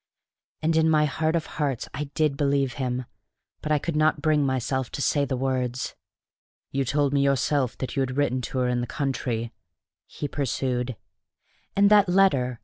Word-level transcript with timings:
And 0.63 0.75
in 0.77 0.89
my 0.89 1.05
heart 1.05 1.35
of 1.35 1.45
hearts 1.45 1.87
I 1.93 2.05
did 2.15 2.35
believe 2.35 2.73
him; 2.81 3.05
but 3.61 3.71
I 3.71 3.77
could 3.77 3.95
not 3.95 4.19
bring 4.19 4.43
myself 4.43 4.89
to 4.93 4.99
say 4.99 5.25
the 5.25 5.37
words. 5.37 5.93
"You 6.71 6.85
told 6.85 7.13
me 7.13 7.21
yourself 7.21 7.77
that 7.77 7.95
you 7.95 7.99
had 7.99 8.17
written 8.17 8.41
to 8.49 8.57
her 8.57 8.67
in 8.67 8.81
the 8.81 8.87
country," 8.87 9.53
he 10.07 10.27
pursued. 10.27 10.95
"And 11.75 11.91
that 11.91 12.09
letter!" 12.09 12.59